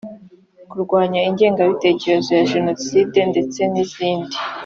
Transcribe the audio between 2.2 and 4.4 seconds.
ya jenoside ndetse n’izindi